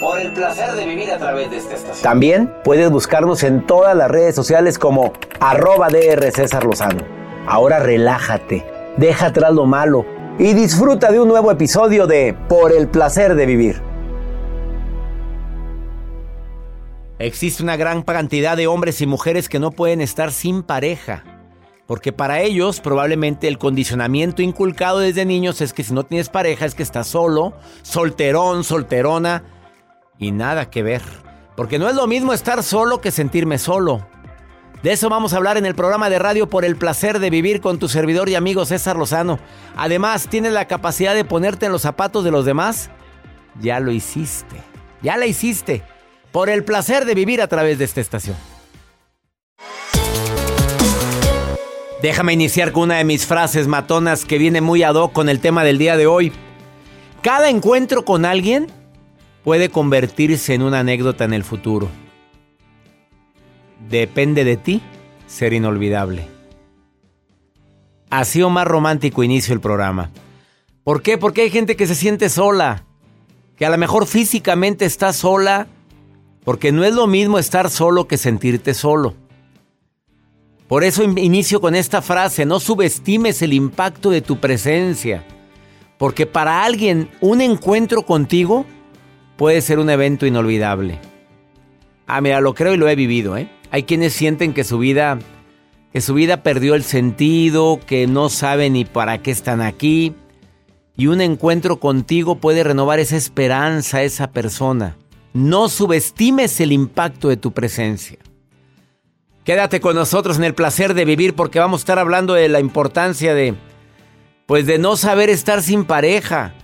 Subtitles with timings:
[0.00, 2.02] Por el placer de vivir a través de esta estación.
[2.02, 7.04] También puedes buscarnos en todas las redes sociales como arroba DR César Lozano.
[7.46, 8.64] Ahora relájate,
[8.96, 10.04] deja atrás lo malo
[10.38, 13.82] y disfruta de un nuevo episodio de Por el placer de vivir.
[17.18, 21.24] Existe una gran cantidad de hombres y mujeres que no pueden estar sin pareja.
[21.86, 26.66] Porque para ellos probablemente el condicionamiento inculcado desde niños es que si no tienes pareja
[26.66, 29.42] es que estás solo, solterón, solterona
[30.22, 31.02] y nada que ver.
[31.56, 34.06] Porque no es lo mismo estar solo que sentirme solo.
[34.82, 37.60] De eso vamos a hablar en el programa de radio por el placer de vivir
[37.60, 39.38] con tu servidor y amigo César Lozano.
[39.76, 42.90] Además, ¿tienes la capacidad de ponerte en los zapatos de los demás?
[43.60, 44.56] Ya lo hiciste.
[45.02, 45.82] Ya la hiciste.
[46.32, 48.36] Por el placer de vivir a través de esta estación.
[52.00, 55.38] Déjame iniciar con una de mis frases matonas que viene muy ad hoc con el
[55.38, 56.32] tema del día de hoy.
[57.22, 58.66] Cada encuentro con alguien
[59.44, 61.88] puede convertirse en una anécdota en el futuro.
[63.88, 64.82] Depende de ti
[65.26, 66.26] ser inolvidable.
[68.10, 70.10] Así o más romántico inicio el programa.
[70.84, 71.16] ¿Por qué?
[71.18, 72.84] Porque hay gente que se siente sola,
[73.56, 75.66] que a lo mejor físicamente está sola,
[76.44, 79.14] porque no es lo mismo estar solo que sentirte solo.
[80.68, 85.24] Por eso inicio con esta frase, no subestimes el impacto de tu presencia,
[85.98, 88.66] porque para alguien un encuentro contigo
[89.42, 91.00] puede ser un evento inolvidable.
[92.06, 93.50] Ah, mira, lo creo y lo he vivido, ¿eh?
[93.72, 95.18] Hay quienes sienten que su vida
[95.92, 100.14] que su vida perdió el sentido, que no saben ni para qué están aquí.
[100.96, 104.96] Y un encuentro contigo puede renovar esa esperanza a esa persona.
[105.32, 108.18] No subestimes el impacto de tu presencia.
[109.42, 112.60] Quédate con nosotros en el placer de vivir porque vamos a estar hablando de la
[112.60, 113.56] importancia de
[114.46, 116.54] pues de no saber estar sin pareja,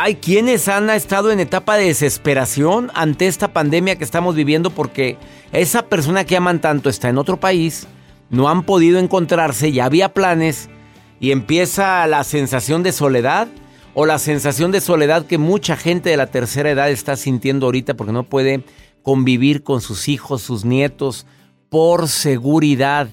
[0.00, 5.16] hay quienes han estado en etapa de desesperación ante esta pandemia que estamos viviendo porque
[5.50, 7.88] esa persona que aman tanto está en otro país,
[8.30, 10.70] no han podido encontrarse, ya había planes
[11.18, 13.48] y empieza la sensación de soledad
[13.92, 17.94] o la sensación de soledad que mucha gente de la tercera edad está sintiendo ahorita
[17.94, 18.62] porque no puede
[19.02, 21.26] convivir con sus hijos, sus nietos,
[21.70, 23.08] por seguridad,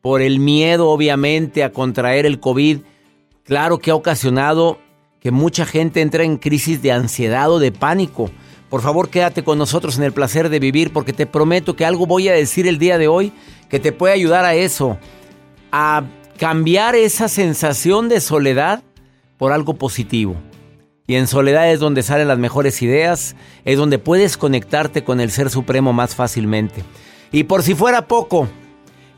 [0.00, 2.78] por el miedo obviamente a contraer el COVID.
[3.44, 4.78] Claro que ha ocasionado
[5.26, 8.30] que mucha gente entra en crisis de ansiedad o de pánico.
[8.70, 12.06] Por favor, quédate con nosotros en el placer de vivir porque te prometo que algo
[12.06, 13.32] voy a decir el día de hoy
[13.68, 14.98] que te puede ayudar a eso,
[15.72, 16.04] a
[16.38, 18.84] cambiar esa sensación de soledad
[19.36, 20.36] por algo positivo.
[21.08, 23.34] Y en soledad es donde salen las mejores ideas,
[23.64, 26.84] es donde puedes conectarte con el Ser Supremo más fácilmente.
[27.32, 28.46] Y por si fuera poco,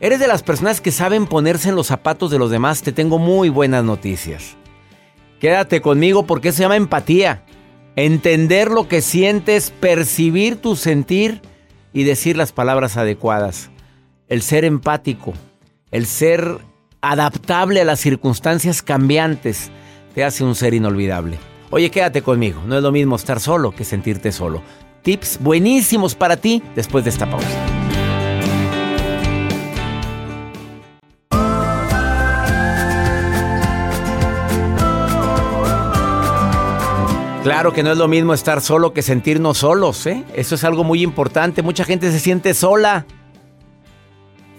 [0.00, 3.18] eres de las personas que saben ponerse en los zapatos de los demás, te tengo
[3.18, 4.57] muy buenas noticias.
[5.40, 7.42] Quédate conmigo porque se llama empatía.
[7.96, 11.40] Entender lo que sientes, percibir tu sentir
[11.92, 13.70] y decir las palabras adecuadas.
[14.28, 15.34] El ser empático,
[15.90, 16.58] el ser
[17.00, 19.70] adaptable a las circunstancias cambiantes,
[20.14, 21.38] te hace un ser inolvidable.
[21.70, 22.62] Oye, quédate conmigo.
[22.66, 24.62] No es lo mismo estar solo que sentirte solo.
[25.02, 27.77] Tips buenísimos para ti después de esta pausa.
[37.42, 40.24] Claro que no es lo mismo estar solo que sentirnos solos, ¿eh?
[40.34, 41.62] Eso es algo muy importante.
[41.62, 43.06] Mucha gente se siente sola.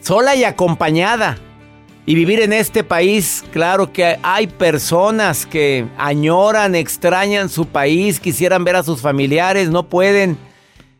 [0.01, 1.37] Sola y acompañada.
[2.05, 8.63] Y vivir en este país, claro que hay personas que añoran, extrañan su país, quisieran
[8.63, 10.37] ver a sus familiares, no pueden.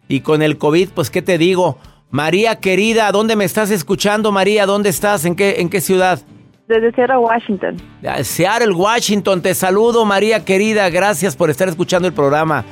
[0.08, 1.80] Y con el COVID, pues, ¿qué te digo?
[2.12, 4.66] María querida, ¿dónde me estás escuchando, María?
[4.66, 5.26] ¿Dónde estás?
[5.26, 6.22] ¿En qué, en qué ciudad?
[6.70, 7.78] Desde Seattle, Washington.
[8.22, 9.42] Seattle, Washington.
[9.42, 10.88] Te saludo, María querida.
[10.92, 12.64] Gracias por estar escuchando el programa.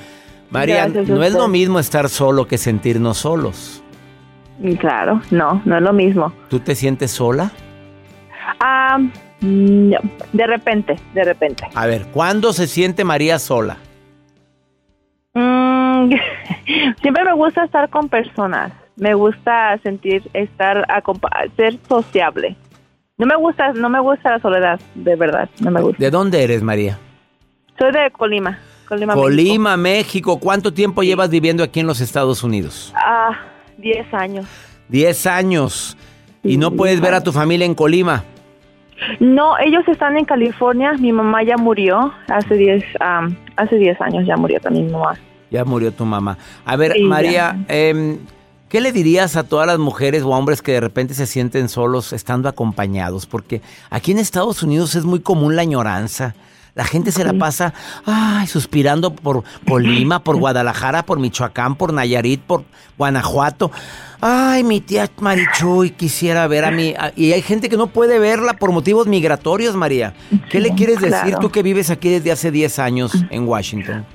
[0.51, 3.83] María, no es lo mismo estar solo que sentirnos solos.
[4.59, 6.31] Mm, claro, no, no es lo mismo.
[6.47, 7.51] ¿Tú te sientes sola?
[8.59, 8.99] Ah,
[9.41, 9.97] no,
[10.31, 11.67] de repente, de repente.
[11.73, 13.77] A ver, ¿cuándo se siente María sola?
[15.33, 16.11] Mm,
[17.01, 18.71] siempre me gusta estar con personas.
[18.95, 20.85] Me gusta sentir, estar,
[21.55, 22.55] ser sociable.
[23.19, 25.97] No me gusta, no me gusta la soledad, de verdad, no me gusta.
[25.97, 26.99] ¿De dónde eres, María?
[27.79, 28.59] Soy de Colima.
[28.87, 30.39] Colima, Colima México.
[30.39, 32.93] ¿Cuánto tiempo llevas viviendo aquí en los Estados Unidos?
[32.95, 33.31] Ah,
[33.79, 34.45] diez años.
[34.87, 35.97] Diez años.
[36.43, 38.23] ¿Y no puedes ver a tu familia en Colima?
[39.19, 40.93] No, ellos están en California.
[40.93, 42.83] Mi mamá ya murió hace 10
[43.55, 45.15] hace 10 años, ya murió también mi mamá.
[45.49, 46.37] Ya murió tu mamá.
[46.63, 48.19] A ver, María, eh,
[48.69, 52.13] ¿qué le dirías a todas las mujeres o hombres que de repente se sienten solos
[52.13, 53.25] estando acompañados?
[53.25, 56.35] Porque aquí en Estados Unidos es muy común la añoranza.
[56.75, 57.73] La gente se la pasa
[58.05, 62.65] ay, suspirando por Colima, por Guadalajara, por Michoacán, por Nayarit, por
[62.99, 63.71] Guanajuato.
[64.21, 66.93] Ay, mi tía Marichuy, quisiera ver a mí.
[67.15, 70.13] Y hay gente que no puede verla por motivos migratorios, María.
[70.51, 74.05] ¿Qué le quieres decir tú que vives aquí desde hace 10 años en Washington?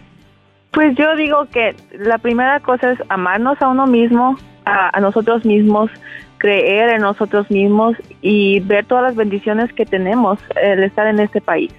[0.73, 5.91] Pues yo digo que la primera cosa es amarnos a uno mismo, a, nosotros mismos,
[6.39, 11.43] creer en nosotros mismos y ver todas las bendiciones que tenemos el estar en este
[11.43, 11.73] país.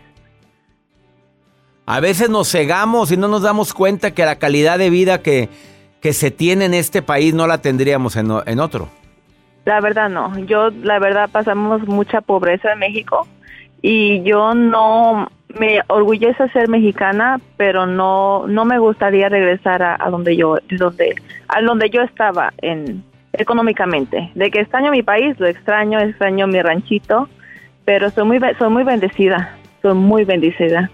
[1.87, 5.49] A veces nos cegamos y no nos damos cuenta que la calidad de vida que,
[5.99, 8.89] que se tiene en este país no la tendríamos en, en otro.
[9.65, 10.37] La verdad no.
[10.45, 13.27] Yo, la verdad, pasamos mucha pobreza en México
[13.83, 20.35] y yo no me orgullece ser mexicana, pero no no me gustaría regresar a, donde
[20.35, 21.13] yo donde
[21.49, 23.03] a donde yo estaba en
[23.33, 24.31] económicamente.
[24.33, 27.27] De que extraño mi país, lo extraño, extraño mi ranchito,
[27.83, 30.89] pero soy muy soy muy bendecida, soy muy bendecida.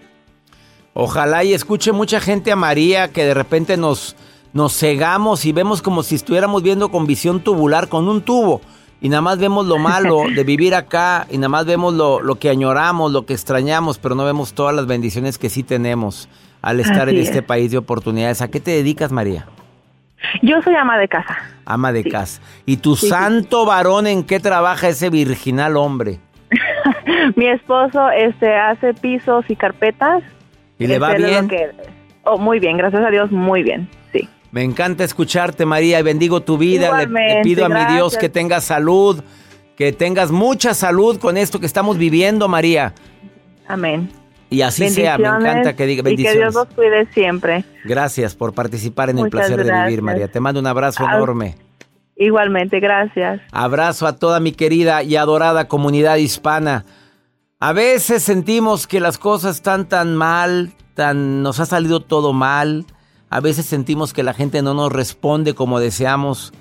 [0.93, 4.15] Ojalá y escuche mucha gente a María que de repente nos
[4.51, 8.61] nos cegamos y vemos como si estuviéramos viendo con visión tubular con un tubo
[9.01, 12.35] y nada más vemos lo malo de vivir acá y nada más vemos lo, lo,
[12.35, 16.29] que añoramos, lo que extrañamos, pero no vemos todas las bendiciones que sí tenemos
[16.61, 18.41] al estar en este país de oportunidades.
[18.41, 19.45] ¿A qué te dedicas, María?
[20.41, 21.37] Yo soy ama de casa.
[21.65, 22.41] Ama de casa.
[22.65, 26.19] ¿Y tu santo varón en qué trabaja ese virginal hombre?
[27.35, 30.23] Mi esposo este hace pisos y carpetas.
[30.77, 31.49] ¿Y le va bien?
[32.23, 33.89] oh, muy bien, gracias a Dios, muy bien.
[34.51, 37.05] Me encanta escucharte, María, y bendigo tu vida.
[37.05, 39.21] Le, pido a mi Dios que tengas salud,
[39.75, 42.93] que tengas mucha salud con esto que estamos viviendo, María.
[43.67, 44.09] Amén.
[44.49, 46.35] Y así sea, me encanta que diga bendiciones.
[46.35, 47.63] Y que Dios los cuide siempre.
[47.85, 50.27] Gracias por participar en el placer de vivir, María.
[50.27, 51.55] Te mando un abrazo enorme.
[52.15, 53.41] Igualmente, gracias.
[53.51, 56.85] Abrazo a toda mi querida y adorada comunidad hispana.
[57.59, 62.85] A veces sentimos que las cosas están tan mal, tan nos ha salido todo mal
[63.29, 66.51] a veces sentimos que la gente no nos responde como deseamos,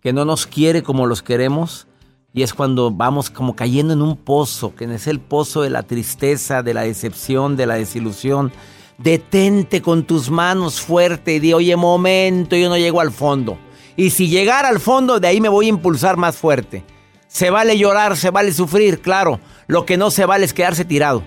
[0.00, 1.86] que no nos quiere como los queremos.
[2.32, 5.82] Y es cuando vamos como cayendo en un pozo, que es el pozo de la
[5.82, 8.52] tristeza, de la decepción, de la desilusión.
[8.98, 13.58] Detente con tus manos fuerte y di, oye, momento, yo no llego al fondo.
[13.96, 16.84] Y si llegar al fondo, de ahí me voy a impulsar más fuerte.
[17.26, 19.40] Se vale llorar, se vale sufrir, claro.
[19.66, 21.22] Lo que no se vale es quedarse tirado.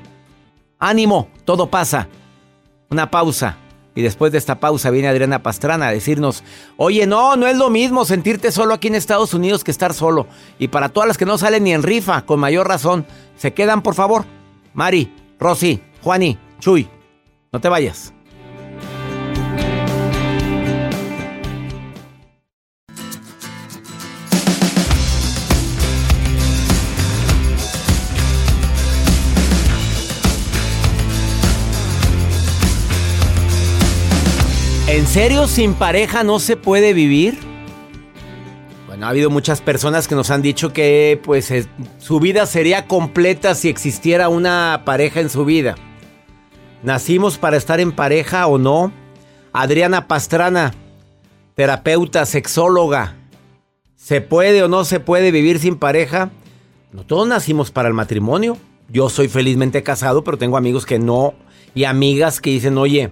[0.80, 2.08] Ánimo, todo pasa.
[2.90, 3.58] Una pausa.
[3.96, 6.44] Y después de esta pausa viene Adriana Pastrana a decirnos,
[6.78, 10.28] oye, no, no es lo mismo sentirte solo aquí en Estados Unidos que estar solo.
[10.58, 13.06] Y para todas las que no salen ni en rifa, con mayor razón,
[13.36, 14.26] se quedan, por favor.
[14.74, 16.88] Mari, Rosy, Juani, Chuy,
[17.52, 18.14] no te vayas.
[35.10, 37.40] Serio sin pareja no se puede vivir?
[38.86, 41.52] Bueno, ha habido muchas personas que nos han dicho que pues
[41.98, 45.74] su vida sería completa si existiera una pareja en su vida.
[46.84, 48.92] ¿Nacimos para estar en pareja o no?
[49.52, 50.76] Adriana Pastrana,
[51.56, 53.16] terapeuta, sexóloga.
[53.96, 56.30] ¿Se puede o no se puede vivir sin pareja?
[56.92, 58.58] No todos nacimos para el matrimonio.
[58.90, 61.34] Yo soy felizmente casado, pero tengo amigos que no
[61.74, 63.12] y amigas que dicen, oye,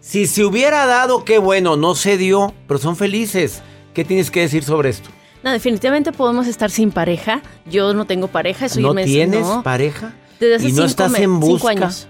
[0.00, 3.62] si se hubiera dado, qué bueno, no se dio, pero son felices.
[3.94, 5.10] ¿Qué tienes que decir sobre esto?
[5.42, 7.42] No, definitivamente podemos estar sin pareja.
[7.66, 10.14] Yo no tengo pareja, soy ¿No tienes pareja?
[10.38, 11.70] Desde hace ¿Y no estás en busca?
[11.70, 12.08] años.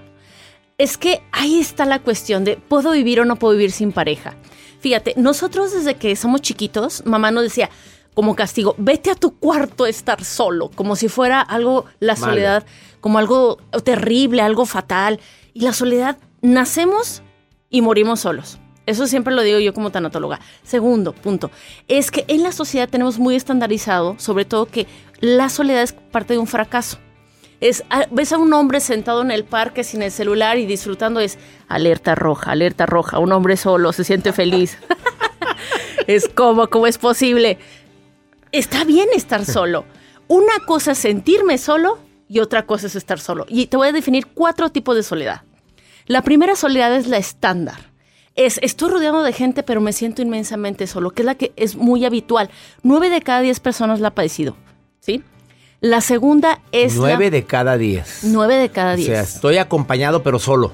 [0.78, 4.36] Es que ahí está la cuestión de ¿puedo vivir o no puedo vivir sin pareja?
[4.80, 7.70] Fíjate, nosotros desde que somos chiquitos, mamá nos decía,
[8.14, 12.64] como castigo, vete a tu cuarto a estar solo, como si fuera algo, la soledad,
[13.00, 15.20] como algo terrible, algo fatal.
[15.52, 17.22] Y la soledad, nacemos
[17.70, 18.58] y morimos solos.
[18.86, 20.40] Eso siempre lo digo yo como tanatóloga.
[20.64, 21.50] Segundo punto,
[21.86, 24.86] es que en la sociedad tenemos muy estandarizado, sobre todo que
[25.20, 26.98] la soledad es parte de un fracaso.
[27.60, 31.38] Es, ves a un hombre sentado en el parque sin el celular y disfrutando, es
[31.68, 34.78] alerta roja, alerta roja, un hombre solo, se siente feliz.
[36.06, 37.58] es como, ¿cómo es posible?
[38.50, 39.84] Está bien estar solo.
[40.26, 41.98] Una cosa es sentirme solo
[42.28, 43.44] y otra cosa es estar solo.
[43.48, 45.42] Y te voy a definir cuatro tipos de soledad.
[46.10, 47.92] La primera soledad es la estándar.
[48.34, 51.76] Es, estoy rodeado de gente, pero me siento inmensamente solo, que es la que es
[51.76, 52.50] muy habitual.
[52.82, 54.56] Nueve de cada diez personas la ha padecido.
[54.98, 55.22] ¿sí?
[55.80, 56.96] La segunda es...
[56.96, 58.24] Nueve de cada diez.
[58.24, 59.08] Nueve de cada diez.
[59.08, 60.72] O sea, estoy acompañado pero solo.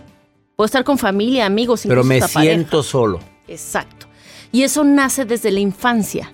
[0.56, 3.20] Puedo estar con familia, amigos, Pero me siento solo.
[3.46, 4.06] Exacto.
[4.52, 6.32] Y eso nace desde la infancia.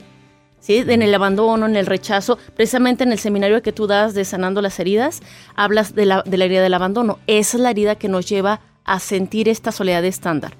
[0.61, 0.76] ¿Sí?
[0.76, 4.62] En el abandono, en el rechazo, precisamente en el seminario que tú das de Sanando
[4.62, 5.23] las Heridas,
[5.56, 7.18] hablas de la, de la herida del abandono.
[7.26, 10.56] Esa es la herida que nos lleva a sentir esta soledad estándar.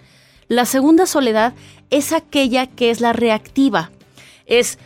[0.49, 1.55] La segunda soledad
[1.91, 3.91] es aquella que es la reactiva.
[4.47, 4.79] Es,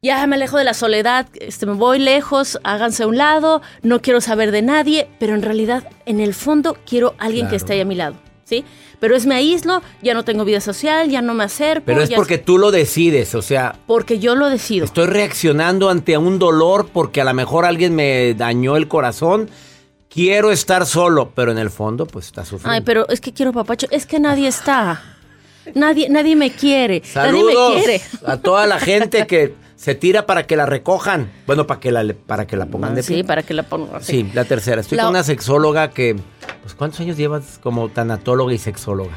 [0.00, 4.00] ya me alejo de la soledad, este, me voy lejos, háganse a un lado, no
[4.00, 7.80] quiero saber de nadie, pero en realidad, en el fondo, quiero alguien que esté ahí
[7.80, 8.16] a mi lado.
[8.44, 8.64] ¿Sí?
[9.00, 11.86] Pero es me aíslo, ya no tengo vida social, ya no me acerco.
[11.86, 13.76] Pero es porque tú lo decides, o sea.
[13.86, 14.84] Porque yo lo decido.
[14.84, 19.48] Estoy reaccionando ante un dolor porque a lo mejor alguien me dañó el corazón
[20.12, 22.74] quiero estar solo, pero en el fondo pues está sufriendo.
[22.74, 25.02] Ay, pero es que quiero papacho, es que nadie está.
[25.74, 27.02] Nadie, nadie me quiere.
[27.04, 28.02] Saludos nadie me quiere.
[28.26, 31.30] a toda la gente que se tira para que la recojan.
[31.46, 33.18] Bueno, para que la, para que la pongan de pie.
[33.18, 34.02] Sí, para que la pongan.
[34.02, 34.80] Sí, la tercera.
[34.80, 36.16] Estoy con una sexóloga que,
[36.62, 39.12] pues, ¿cuántos años llevas como tanatóloga y sexóloga?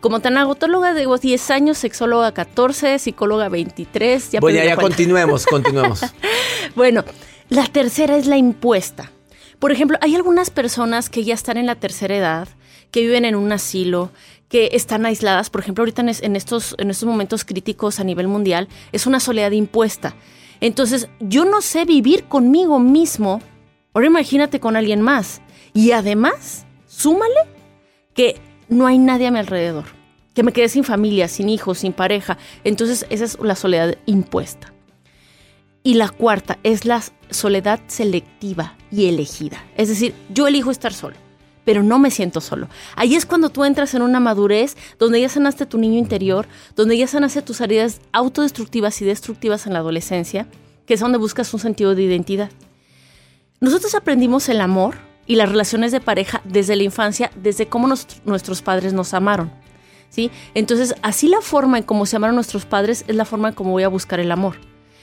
[0.00, 4.32] Como tanatóloga, digo 10 años, sexóloga 14, psicóloga 23.
[4.32, 6.00] Ya bueno, ya continuemos, continuemos.
[6.74, 7.04] bueno,
[7.50, 9.10] la tercera es la impuesta.
[9.62, 12.48] Por ejemplo, hay algunas personas que ya están en la tercera edad,
[12.90, 14.10] que viven en un asilo,
[14.48, 15.50] que están aisladas.
[15.50, 19.52] Por ejemplo, ahorita en estos, en estos momentos críticos a nivel mundial, es una soledad
[19.52, 20.16] impuesta.
[20.60, 23.40] Entonces, yo no sé vivir conmigo mismo.
[23.94, 25.40] Ahora imagínate con alguien más.
[25.72, 27.42] Y además, súmale
[28.14, 29.84] que no hay nadie a mi alrededor.
[30.34, 32.36] Que me quedé sin familia, sin hijos, sin pareja.
[32.64, 34.72] Entonces, esa es la soledad impuesta.
[35.82, 39.64] Y la cuarta es la soledad selectiva y elegida.
[39.76, 41.16] Es decir, yo elijo estar solo,
[41.64, 42.68] pero no me siento solo.
[42.94, 46.46] Ahí es cuando tú entras en una madurez donde ya sanaste tu niño interior,
[46.76, 50.46] donde ya sanaste tus heridas autodestructivas y destructivas en la adolescencia,
[50.86, 52.50] que es donde buscas un sentido de identidad.
[53.60, 54.96] Nosotros aprendimos el amor
[55.26, 57.92] y las relaciones de pareja desde la infancia, desde cómo
[58.24, 59.52] nuestros padres nos amaron.
[60.10, 60.30] ¿sí?
[60.54, 63.70] Entonces, así la forma en cómo se amaron nuestros padres es la forma en cómo
[63.72, 64.56] voy a buscar el amor.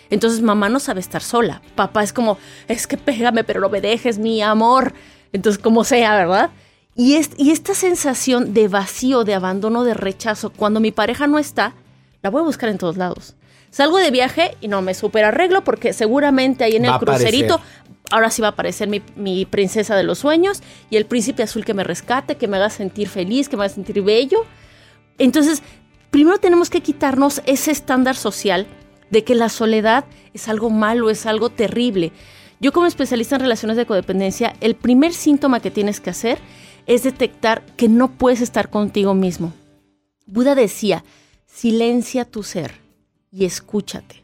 [0.10, 1.62] Entonces mamá no sabe estar sola.
[1.76, 2.38] Papá es como,
[2.68, 4.94] es que pégame, pero no me dejes, mi amor.
[5.34, 6.50] Entonces, como sea, ¿verdad?
[6.96, 11.76] Y, y esta sensación de vacío, de abandono, de rechazo, cuando mi pareja no está,
[12.22, 13.36] la voy a buscar en todos lados.
[13.72, 17.62] Salgo de viaje y no me super arreglo porque seguramente ahí en el crucerito
[18.10, 21.64] ahora sí va a aparecer mi, mi, princesa de los sueños y el príncipe azul
[21.64, 24.46] que me rescate, que me haga sentir feliz, que me haga sentir bello.
[25.20, 25.62] Entonces,
[26.10, 28.66] primero tenemos que quitarnos ese estándar social
[29.12, 32.12] de que la soledad es algo malo, es algo terrible.
[32.60, 36.40] Yo como especialista en relaciones de codependencia, el primer síntoma que tienes que hacer
[36.88, 39.54] es detectar que no puedes estar contigo mismo.
[40.26, 41.04] Buda decía,
[41.46, 42.74] silencia tu ser
[43.32, 44.24] y escúchate.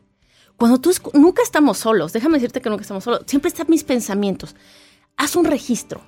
[0.57, 4.55] Cuando tú nunca estamos solos, déjame decirte que nunca estamos solos, siempre están mis pensamientos.
[5.17, 6.01] Haz un registro.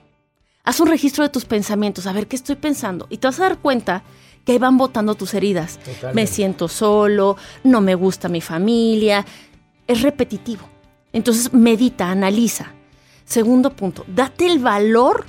[0.63, 3.43] Haz un registro de tus pensamientos, a ver qué estoy pensando y te vas a
[3.43, 4.03] dar cuenta
[4.47, 5.77] que ahí van botando tus heridas.
[6.13, 7.35] Me siento solo,
[7.65, 9.25] no me gusta mi familia.
[9.87, 10.69] Es repetitivo.
[11.11, 12.71] Entonces medita, analiza.
[13.25, 15.25] Segundo punto, date el valor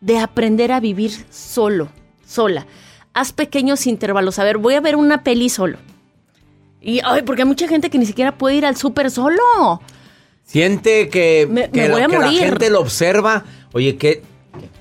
[0.00, 1.90] de aprender a vivir solo,
[2.26, 2.66] sola.
[3.12, 4.38] Haz pequeños intervalos.
[4.38, 5.76] A ver, voy a ver una peli solo.
[6.80, 9.82] Y, ay, porque hay mucha gente que ni siquiera puede ir al súper solo.
[10.46, 13.44] Siente que, que la gente lo observa.
[13.74, 13.98] Oye,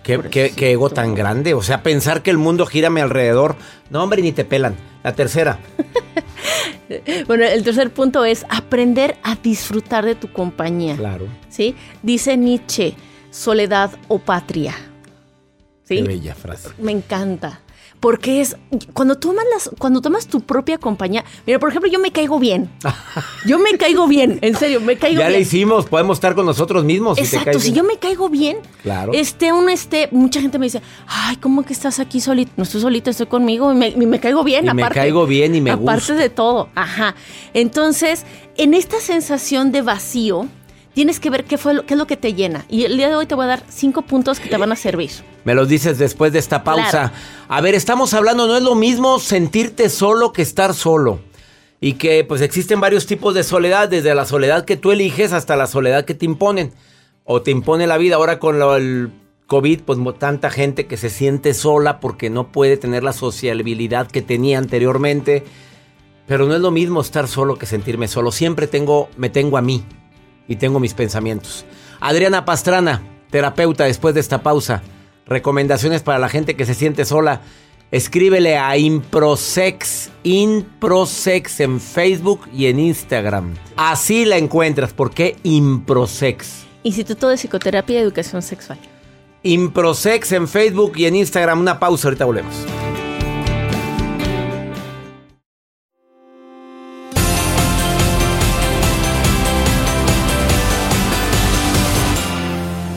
[0.05, 1.53] ¿qué, ¿Qué, ego tan grande.
[1.53, 3.55] O sea, pensar que el mundo gira a mi alrededor.
[3.89, 4.75] No, hombre, ni te pelan.
[5.03, 5.59] La tercera.
[7.27, 10.95] bueno, el tercer punto es aprender a disfrutar de tu compañía.
[10.95, 11.27] Claro.
[11.49, 11.75] ¿Sí?
[12.03, 12.95] Dice Nietzsche,
[13.31, 14.75] soledad o patria.
[15.83, 15.97] ¿Sí?
[15.97, 16.69] Qué bella frase.
[16.77, 17.61] Me encanta
[17.99, 18.57] porque es
[18.93, 22.69] cuando tomas las cuando tomas tu propia compañía mira por ejemplo yo me caigo bien.
[23.45, 25.31] Yo me caigo bien en serio me caigo ya bien.
[25.31, 29.11] ya le hicimos podemos estar con nosotros mismos exacto si, yo me caigo bien claro.
[29.13, 32.81] este uno este mucha gente me dice ay cómo que estás aquí solito no estoy
[32.81, 36.29] solito estoy conmigo y me, caigo bien y me caigo bien y me aparte de
[36.29, 37.15] todo ajá
[37.53, 38.25] entonces
[38.57, 40.47] en esta sensación de vacío
[40.95, 42.65] tienes que ver qué, fue lo, qué es lo que te llena.
[42.69, 44.75] Y el día de hoy te voy a dar cinco puntos que te van a
[44.75, 45.11] servir.
[45.43, 47.11] Me los dices después de esta pausa.
[47.47, 51.19] A ver, estamos hablando, no es lo mismo sentirte solo que estar solo.
[51.81, 55.57] Y que pues existen varios tipos de soledad, desde la soledad que tú eliges hasta
[55.57, 56.71] la soledad que te imponen.
[57.25, 58.15] O te impone la vida.
[58.15, 59.11] Ahora con el
[59.47, 64.21] COVID, pues tanta gente que se siente sola porque no puede tener la sociabilidad que
[64.21, 65.43] tenía anteriormente.
[66.25, 68.31] Pero no es lo mismo estar solo que sentirme solo.
[68.31, 69.83] Siempre tengo, me tengo a mí
[70.47, 71.65] y tengo mis pensamientos.
[71.99, 74.81] Adriana Pastrana, terapeuta después de esta pausa.
[75.25, 77.41] Recomendaciones para la gente que se siente sola.
[77.91, 83.55] Escríbele a Improsex, Improsex en Facebook y en Instagram.
[83.75, 84.93] Así la encuentras.
[84.93, 86.65] ¿Por qué Improsex?
[86.83, 88.77] Instituto de Psicoterapia y Educación Sexual.
[89.43, 91.59] Improsex en Facebook y en Instagram.
[91.59, 92.55] Una pausa, ahorita volvemos.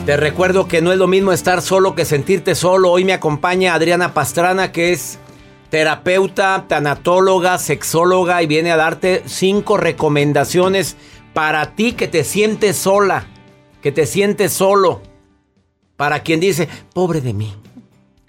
[0.09, 2.89] Te recuerdo que no es lo mismo estar solo que sentirte solo.
[2.89, 5.19] Hoy me acompaña Adriana Pastrana, que es
[5.69, 10.97] terapeuta, tanatóloga, sexóloga y viene a darte cinco recomendaciones
[11.35, 13.27] para ti que te sientes sola,
[13.83, 15.03] que te sientes solo.
[15.95, 17.53] Para quien dice, pobre de mí,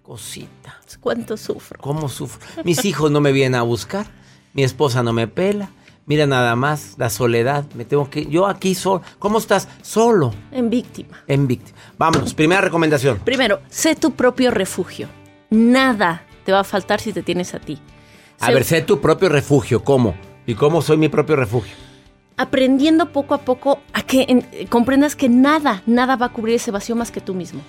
[0.03, 0.79] cosita.
[1.01, 1.81] ¿Cuánto sufro?
[1.81, 2.47] ¿Cómo sufro?
[2.63, 4.07] Mis hijos no me vienen a buscar,
[4.53, 5.71] mi esposa no me pela,
[6.11, 7.65] Mira nada más, la soledad.
[7.77, 8.27] Me tengo que.
[8.27, 9.01] Yo aquí solo.
[9.21, 9.69] ¿Cómo estás?
[9.81, 10.35] Solo.
[10.51, 11.23] En víctima.
[11.29, 11.79] En víctima.
[11.99, 13.21] Vámonos, primera recomendación.
[13.21, 15.07] Primero, sé tu propio refugio.
[15.51, 17.79] Nada te va a faltar si te tienes a ti.
[18.41, 19.85] A ver, sé tu propio refugio.
[19.85, 20.17] ¿Cómo?
[20.47, 21.77] ¿Y cómo soy mi propio refugio?
[22.37, 26.97] Aprendiendo poco a poco a que comprendas que nada, nada va a cubrir ese vacío
[26.97, 27.61] más que tú mismo.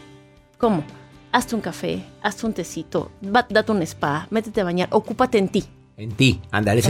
[0.58, 0.84] ¿Cómo?
[1.32, 5.64] Hazte un café, hazte un tecito, date un spa, métete a bañar, ocúpate en ti.
[5.98, 6.82] En ti, ándale.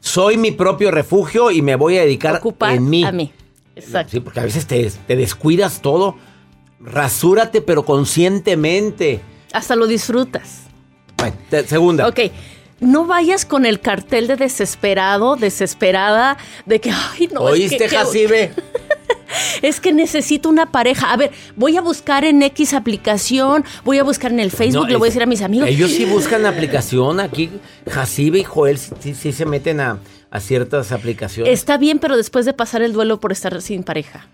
[0.00, 3.04] Soy mi propio refugio y me voy a dedicar en mí.
[3.04, 3.32] A mí.
[3.76, 4.12] Exacto.
[4.12, 6.16] Sí, porque a veces te, descuidas todo.
[6.80, 9.20] Rasúrate, pero conscientemente.
[9.52, 10.64] Hasta lo disfrutas.
[11.16, 12.08] Bueno, segunda.
[12.08, 12.20] Ok.
[12.80, 17.42] No vayas con el cartel de desesperado, desesperada, de que, ay, no.
[17.42, 18.52] ¿Oíste, Jacibe?
[19.62, 21.12] es que necesito una pareja.
[21.12, 24.96] A ver, voy a buscar en X aplicación, voy a buscar en el Facebook, le
[24.96, 25.68] voy a decir a mis amigos.
[25.68, 27.50] Ellos sí buscan aplicación aquí.
[27.88, 29.98] Jacibe y Joel sí, sí, se meten a,
[30.38, 31.52] ciertas aplicaciones.
[31.52, 34.28] Está bien, pero después de pasar el duelo por estar sin pareja.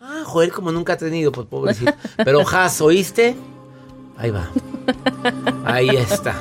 [0.00, 1.92] Ah, Joel como nunca ha tenido, pues pobrecito.
[2.16, 3.36] Pero Jas, ¿oíste?
[4.18, 4.50] Ahí va.
[5.64, 6.34] Ahí está.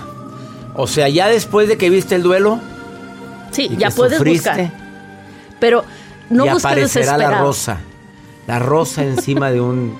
[0.75, 2.59] O sea, ya después de que viste el duelo.
[3.51, 4.71] Sí, ya puedes buscar.
[5.59, 5.83] Pero
[6.29, 7.79] no y aparecerá la rosa.
[8.47, 9.95] La rosa encima de un.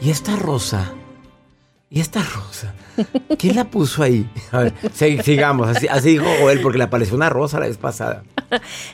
[0.00, 0.92] ¿Y esta rosa?
[1.88, 2.74] ¿Y esta rosa?
[3.38, 4.28] ¿Quién la puso ahí?
[4.50, 4.74] A ver,
[5.22, 5.68] sigamos.
[5.68, 8.24] Así, dijo Joel, porque le apareció una rosa la vez pasada.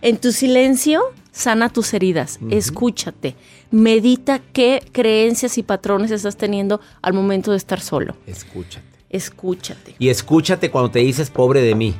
[0.02, 2.38] En tu silencio, sana tus heridas.
[2.50, 3.34] Escúchate.
[3.70, 8.14] Medita qué creencias y patrones estás teniendo al momento de estar solo.
[8.26, 8.86] Escúchate.
[9.08, 9.94] Escúchate.
[9.98, 11.94] Y escúchate cuando te dices pobre de mí.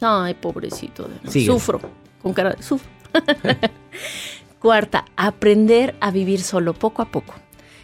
[0.00, 1.08] Ay, pobrecito.
[1.22, 1.80] De Sufro.
[2.22, 2.88] Con cara de sufro.
[4.64, 7.34] Cuarta, aprender a vivir solo poco a poco.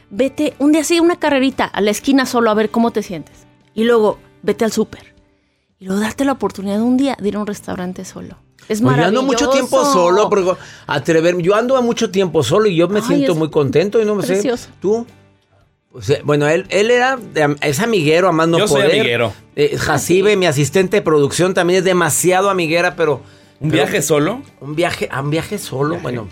[0.09, 3.47] Vete un día así, una carrerita a la esquina solo a ver cómo te sientes.
[3.75, 5.15] Y luego vete al súper.
[5.79, 8.39] Y luego darte la oportunidad de un día de ir a un restaurante solo.
[8.67, 9.13] Es maravilloso.
[9.13, 10.55] Yo ando mucho tiempo solo, porque
[10.87, 11.43] atreverme.
[11.43, 14.23] Yo ando a mucho tiempo solo y yo me siento muy contento y no me
[14.23, 14.65] precioso.
[14.65, 14.71] sé.
[14.81, 15.07] ¿Tú?
[16.25, 17.19] bueno, él, él era,
[17.61, 18.89] es amiguero, amando Yo poder.
[18.89, 19.35] Soy amiguero.
[19.55, 23.21] Eh, Jacibe, mi asistente de producción, también es demasiado amiguera, pero
[23.61, 24.41] ¿Un viaje solo?
[24.63, 26.27] Un viaje, un viaje solo, bueno.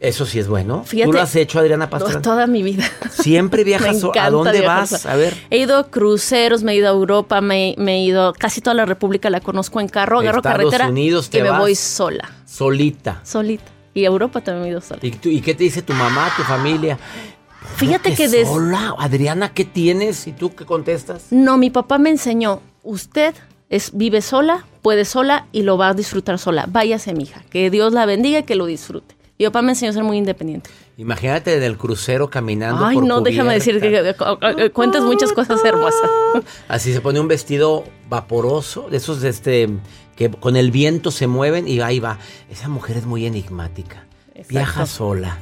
[0.00, 0.84] Eso sí es bueno.
[0.90, 2.20] ¿Tú lo has hecho, Adriana Pastrana?
[2.20, 2.84] Toda mi vida.
[3.10, 4.02] Siempre viajas.
[4.20, 5.06] ¿A dónde vas?
[5.06, 5.34] A ver.
[5.50, 8.32] He ido a cruceros, me he ido a Europa, me, he ido.
[8.34, 10.88] Casi toda la República la conozco en carro, agarro Estados carretera.
[10.88, 12.30] Unidos te y me voy sola.
[12.44, 13.20] Solita.
[13.24, 13.64] Solita.
[13.94, 15.00] Y a Europa también me he ido sola.
[15.02, 16.98] ¿Y, ¿Y qué te dice tu mamá, tu familia?
[17.76, 18.44] Fíjate que, de.
[18.44, 20.26] Sola, Adriana, ¿qué tienes?
[20.26, 21.26] ¿Y tú qué contestas?
[21.30, 22.60] No, mi papá me enseñó.
[22.82, 23.34] Usted
[23.70, 26.66] es, vive sola, puede sola y lo va a disfrutar sola.
[26.68, 27.42] Váyase, mija.
[27.50, 29.16] Que Dios la bendiga y que lo disfrute.
[29.38, 30.70] Mi papá me enseñó a ser muy independiente.
[30.96, 32.84] Imagínate del crucero caminando.
[32.84, 36.08] Ay, no, déjame decir que, cuentas muchas cosas hermosas.
[36.68, 39.68] Así se pone un vestido vaporoso, de esos este,
[40.14, 42.18] que con el viento se mueven y ahí va.
[42.48, 44.06] Esa mujer es muy enigmática.
[44.48, 45.38] Viaja sola.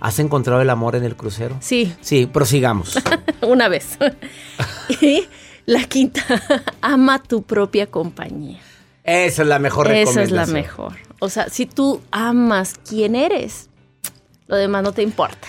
[0.00, 1.56] ¿Has encontrado el amor en el crucero?
[1.60, 1.92] Sí.
[2.00, 2.96] Sí, prosigamos.
[3.42, 3.98] Una vez.
[5.00, 5.26] y
[5.66, 6.22] la quinta,
[6.80, 8.60] ama tu propia compañía.
[9.02, 10.24] Esa es la mejor recomendación.
[10.24, 11.09] Esa es la mejor.
[11.20, 13.68] O sea, si tú amas quién eres,
[14.46, 15.46] lo demás no te importa.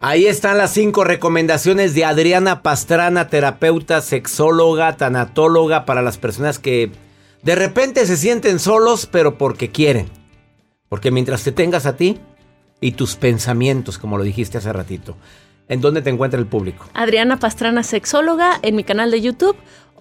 [0.00, 6.92] Ahí están las cinco recomendaciones de Adriana Pastrana, terapeuta, sexóloga, tanatóloga, para las personas que
[7.42, 10.10] de repente se sienten solos, pero porque quieren.
[10.90, 12.20] Porque mientras te tengas a ti
[12.82, 15.16] y tus pensamientos, como lo dijiste hace ratito,
[15.66, 16.86] ¿En dónde te encuentra el público?
[16.92, 19.56] Adriana Pastrana Sexóloga en mi canal de YouTube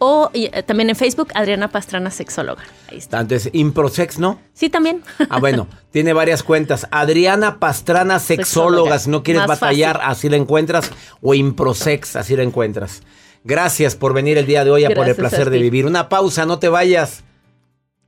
[0.05, 2.61] o eh, también en Facebook, Adriana Pastrana Sexóloga.
[2.91, 3.21] Ahí está.
[3.21, 4.37] Entonces, Improsex, ¿no?
[4.53, 5.01] Sí, también.
[5.29, 6.85] Ah, bueno, tiene varias cuentas.
[6.91, 10.91] Adriana Pastrana Sexóloga, si no quieres batallar, así la encuentras.
[11.21, 13.01] O Improsex, así la encuentras.
[13.45, 15.85] Gracias por venir el día de hoy a por el placer de vivir.
[15.85, 17.23] Una pausa, no te vayas.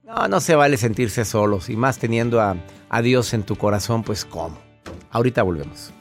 [0.03, 1.69] No, no se vale sentirse solos.
[1.69, 2.58] Y más teniendo a,
[2.89, 4.60] a Dios en tu corazón, pues ¿cómo?
[5.12, 5.93] Ahorita volvemos.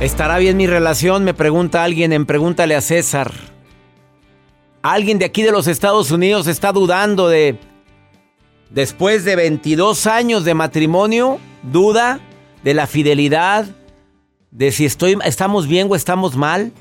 [0.00, 1.24] ¿Estará bien mi relación?
[1.24, 3.34] Me pregunta alguien en Pregúntale a César.
[4.80, 7.58] Alguien de aquí de los Estados Unidos está dudando de...
[8.70, 12.18] Después de 22 años de matrimonio, duda
[12.64, 13.66] de la fidelidad,
[14.50, 16.72] de si estoy, estamos bien o estamos mal.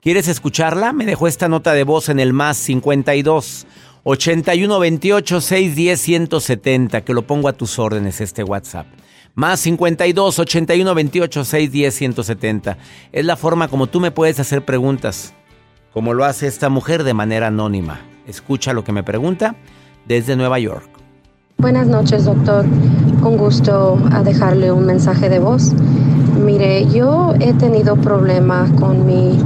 [0.00, 0.92] ¿Quieres escucharla?
[0.92, 3.66] Me dejó esta nota de voz en el más 52
[4.08, 8.86] 81 28 610 170, que lo pongo a tus órdenes este WhatsApp.
[9.34, 12.78] Más 52 81 28 610 170.
[13.10, 15.34] Es la forma como tú me puedes hacer preguntas,
[15.92, 17.98] como lo hace esta mujer de manera anónima.
[18.28, 19.56] Escucha lo que me pregunta
[20.06, 20.88] desde Nueva York.
[21.58, 22.64] Buenas noches, doctor.
[23.20, 25.72] Con gusto a dejarle un mensaje de voz.
[26.38, 29.36] Mire, yo he tenido problemas con mi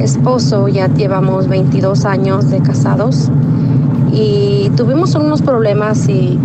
[0.00, 3.28] esposo, ya llevamos 22 años de casados
[4.12, 6.38] y tuvimos unos problemas y,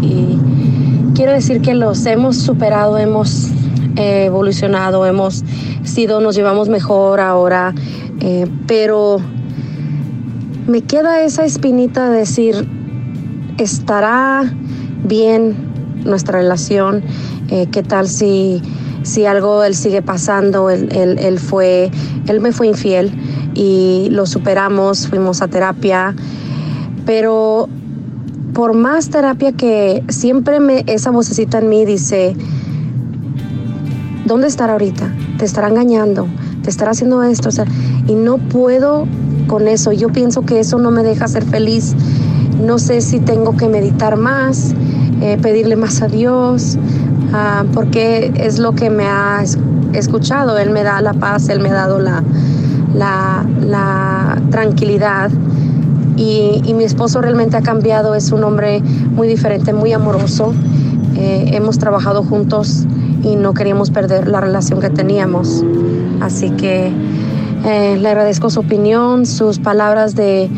[1.16, 3.50] quiero decir que los hemos superado, hemos
[3.96, 5.44] evolucionado, hemos
[5.84, 7.74] sido, nos llevamos mejor ahora,
[8.20, 9.20] eh, pero
[10.68, 12.68] me queda esa espinita de decir,
[13.58, 14.52] ¿estará
[15.04, 15.56] bien
[16.06, 17.04] nuestra relación?
[17.50, 18.62] Eh, ¿Qué tal si,
[19.04, 20.70] si algo él sigue pasando?
[20.70, 21.92] Él, él, fue,
[22.28, 23.12] él me fue infiel
[23.54, 26.16] y lo superamos, fuimos a terapia,
[27.06, 27.70] pero
[28.54, 32.36] por más terapia que siempre me, esa vocecita en mí dice,
[34.26, 35.12] ¿dónde estará ahorita?
[35.38, 36.28] Te estará engañando,
[36.62, 37.50] te estará haciendo esto,
[38.08, 39.08] y no puedo
[39.48, 39.92] con eso.
[39.92, 41.96] Yo pienso que eso no me deja ser feliz.
[42.64, 44.74] No sé si tengo que meditar más,
[45.22, 46.78] eh, pedirle más a Dios,
[47.34, 49.44] ah, porque es lo que me ha
[49.94, 50.58] escuchado.
[50.58, 52.24] Él me da la paz, Él me ha dado la,
[52.94, 55.32] la, tranquilidad.
[56.16, 60.54] Y, mi esposo realmente ha cambiado, es un hombre muy diferente, muy amoroso.
[61.16, 62.86] Eh, hemos trabajado juntos
[63.24, 65.64] y no queríamos perder la relación que teníamos.
[66.22, 66.92] Así que
[67.66, 70.50] eh, le agradezco su opinión, sus palabras de,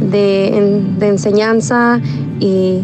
[0.00, 2.00] de enseñanza
[2.40, 2.82] y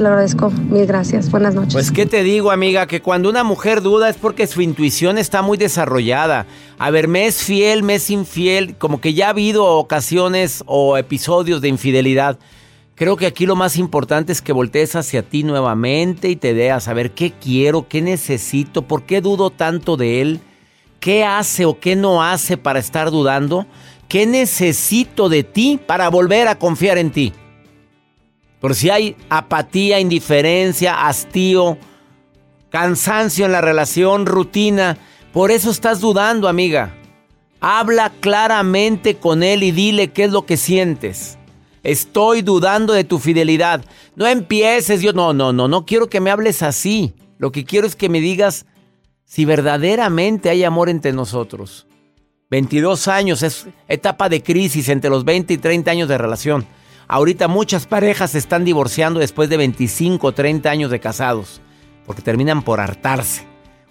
[0.00, 0.50] se lo agradezco.
[0.50, 1.30] Mil gracias.
[1.30, 1.74] Buenas noches.
[1.74, 2.86] Pues, ¿qué te digo, amiga?
[2.86, 6.46] Que cuando una mujer duda es porque su intuición está muy desarrollada.
[6.78, 8.76] A ver, me es fiel, me es infiel.
[8.78, 12.38] Como que ya ha habido ocasiones o episodios de infidelidad.
[12.94, 16.70] Creo que aquí lo más importante es que voltees hacia ti nuevamente y te dé
[16.70, 20.40] a saber qué quiero, qué necesito, por qué dudo tanto de él,
[20.98, 23.66] qué hace o qué no hace para estar dudando,
[24.08, 27.32] qué necesito de ti para volver a confiar en ti.
[28.60, 31.78] Por si hay apatía, indiferencia, hastío,
[32.68, 34.98] cansancio en la relación, rutina,
[35.32, 36.94] por eso estás dudando, amiga.
[37.60, 41.38] Habla claramente con él y dile qué es lo que sientes.
[41.82, 43.84] Estoy dudando de tu fidelidad.
[44.14, 47.14] No empieces, yo no, no, no, no quiero que me hables así.
[47.38, 48.66] Lo que quiero es que me digas
[49.24, 51.86] si verdaderamente hay amor entre nosotros.
[52.50, 56.66] 22 años es etapa de crisis entre los 20 y 30 años de relación.
[57.12, 61.60] Ahorita muchas parejas se están divorciando después de 25 o 30 años de casados,
[62.06, 63.44] porque terminan por hartarse.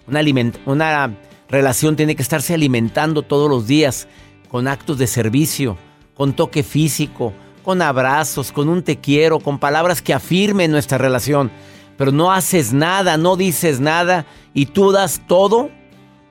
[0.06, 0.22] Una,
[0.64, 4.08] una relación tiene que estarse alimentando todos los días
[4.48, 5.76] con actos de servicio,
[6.14, 11.50] con toque físico, con abrazos, con un te quiero, con palabras que afirmen nuestra relación.
[11.98, 15.68] Pero no haces nada, no dices nada y tú das todo,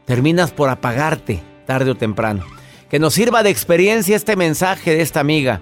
[0.06, 2.46] terminas por apagarte tarde o temprano.
[2.90, 5.62] Que nos sirva de experiencia este mensaje de esta amiga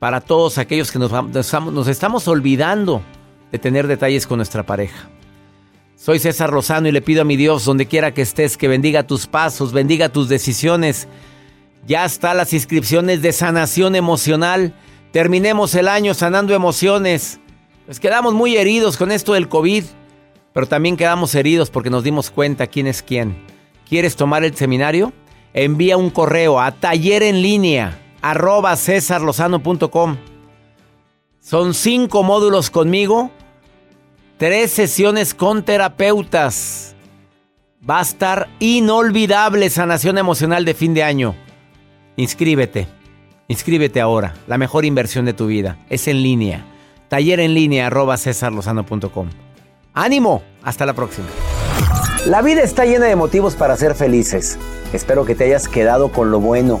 [0.00, 3.02] para todos aquellos que nos, nos, estamos olvidando
[3.52, 5.10] de tener detalles con nuestra pareja.
[5.94, 9.06] Soy César Rosano y le pido a mi Dios, donde quiera que estés, que bendiga
[9.06, 11.06] tus pasos, bendiga tus decisiones.
[11.86, 14.74] Ya están las inscripciones de sanación emocional.
[15.12, 17.38] Terminemos el año sanando emociones.
[17.84, 19.84] Pues quedamos muy heridos con esto del COVID,
[20.54, 23.36] pero también quedamos heridos porque nos dimos cuenta quién es quién.
[23.86, 25.12] ¿Quieres tomar el seminario?
[25.52, 30.16] Envía un correo a taller en línea arroba cesarlozano.com.
[31.40, 33.30] Son cinco módulos conmigo,
[34.36, 36.94] tres sesiones con terapeutas.
[37.88, 41.34] Va a estar inolvidable sanación emocional de fin de año.
[42.16, 42.86] Inscríbete,
[43.48, 44.34] inscríbete ahora.
[44.46, 46.64] La mejor inversión de tu vida es en línea.
[47.08, 49.28] Taller en línea arroba cesarlozano.com.
[49.94, 51.26] Ánimo, hasta la próxima.
[52.26, 54.58] La vida está llena de motivos para ser felices.
[54.92, 56.80] Espero que te hayas quedado con lo bueno